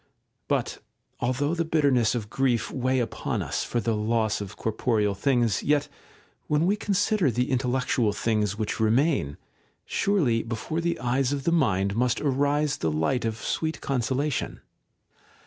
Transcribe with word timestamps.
§2. 0.03 0.07
But 0.47 0.79
although 1.19 1.53
the 1.53 1.63
bitterness 1.63 2.15
of 2.15 2.27
grief 2.31 2.71
weigh 2.71 2.97
upon 2.99 3.43
us 3.43 3.63
for 3.63 3.79
the 3.79 3.93
Ipss 3.93 4.41
of 4.41 4.57
corporeal 4.57 5.13
things, 5.13 5.61
yet, 5.61 5.89
when 6.47 6.65
we 6.65 6.75
consider 6.75 7.29
the 7.29 7.51
intellectual 7.51 8.11
things 8.11 8.57
which 8.57 8.79
remain, 8.79 9.37
surely 9.85 10.41
before 10.41 10.81
the 10.81 10.97
eyes 10.99 11.31
of 11.31 11.43
the 11.43 11.51
mind 11.51 11.95
must 11.95 12.19
arise 12.19 12.77
the 12.77 12.89
light 12.89 13.25
of 13.25 13.37
sweet 13.37 13.79
consolation. 13.79 14.61